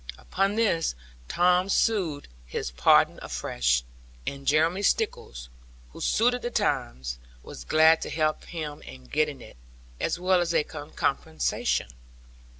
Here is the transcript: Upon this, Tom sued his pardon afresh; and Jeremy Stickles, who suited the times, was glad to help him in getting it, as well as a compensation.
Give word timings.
Upon 0.17 0.55
this, 0.55 0.95
Tom 1.27 1.69
sued 1.69 2.27
his 2.47 2.71
pardon 2.71 3.19
afresh; 3.21 3.83
and 4.25 4.47
Jeremy 4.47 4.81
Stickles, 4.81 5.47
who 5.91 6.01
suited 6.01 6.41
the 6.41 6.49
times, 6.49 7.19
was 7.43 7.63
glad 7.63 8.01
to 8.01 8.09
help 8.09 8.45
him 8.45 8.81
in 8.81 9.03
getting 9.03 9.41
it, 9.41 9.57
as 9.99 10.19
well 10.19 10.41
as 10.41 10.55
a 10.55 10.63
compensation. 10.63 11.91